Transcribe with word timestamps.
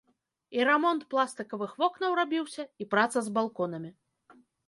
І 0.59 0.63
рамонт 0.69 1.03
пластыкавых 1.13 1.75
вокнаў 1.83 2.17
рабіўся, 2.21 2.63
і 2.85 2.89
праца 2.93 3.17
з 3.27 3.37
балконамі. 3.39 3.91